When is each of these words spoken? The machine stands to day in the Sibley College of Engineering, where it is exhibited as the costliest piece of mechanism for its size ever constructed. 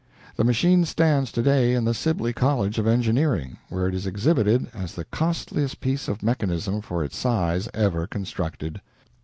The 0.35 0.43
machine 0.43 0.83
stands 0.85 1.31
to 1.31 1.43
day 1.43 1.75
in 1.75 1.85
the 1.85 1.93
Sibley 1.93 2.33
College 2.33 2.79
of 2.79 2.87
Engineering, 2.87 3.57
where 3.69 3.85
it 3.87 3.93
is 3.93 4.07
exhibited 4.07 4.65
as 4.73 4.95
the 4.95 5.05
costliest 5.05 5.79
piece 5.79 6.07
of 6.07 6.23
mechanism 6.23 6.81
for 6.81 7.03
its 7.03 7.15
size 7.15 7.69
ever 7.71 8.07
constructed. 8.07 8.81